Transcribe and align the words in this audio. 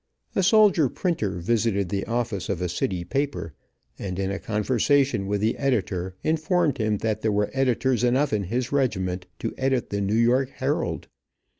A 0.35 0.41
soldier 0.41 0.89
printer 0.89 1.37
visited 1.37 1.89
the 1.89 2.05
office 2.07 2.49
of 2.49 2.59
a 2.59 2.67
city 2.69 3.03
paper, 3.03 3.53
and 3.99 4.17
in 4.17 4.31
a 4.31 4.39
conversation 4.39 5.27
with 5.27 5.41
the 5.41 5.55
editor 5.59 6.15
informed 6.23 6.79
him 6.79 6.97
that 7.05 7.21
there 7.21 7.31
were 7.31 7.51
editors 7.53 8.03
enough 8.03 8.33
in 8.33 8.45
his 8.45 8.71
regiment 8.71 9.27
to 9.37 9.53
edit 9.59 9.91
the 9.91 10.01
New 10.01 10.15
York 10.15 10.49
Herald. 10.55 11.07